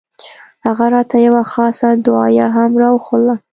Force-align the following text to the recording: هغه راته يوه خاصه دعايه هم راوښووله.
هغه 0.65 0.85
راته 0.93 1.17
يوه 1.27 1.43
خاصه 1.51 1.87
دعايه 2.05 2.47
هم 2.55 2.71
راوښووله. 2.81 3.35